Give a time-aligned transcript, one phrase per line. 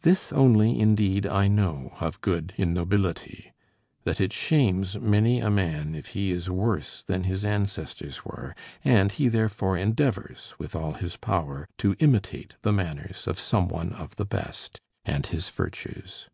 [0.00, 3.52] This only, indeed, I know of good in nobility:
[4.02, 9.12] that it shames many a man if he is worse than his ancestors were, and
[9.12, 14.16] he therefore endeavors with all his power to imitate the manners of some one of
[14.16, 16.28] the best, and his virtues.